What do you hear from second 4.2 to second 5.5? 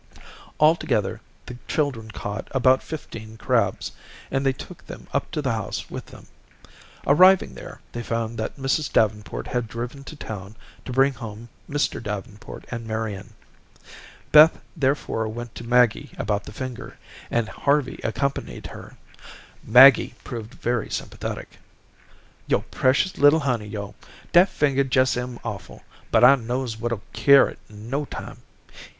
and they took them up to